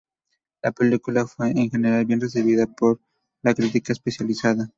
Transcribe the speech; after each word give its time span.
La 0.63 0.71
película 0.71 1.27
fue 1.27 1.51
en 1.51 1.69
general 1.69 2.05
bien 2.07 2.19
recibida 2.19 2.65
por 2.65 2.99
la 3.43 3.53
crítica 3.53 3.93
especializada. 3.93 4.67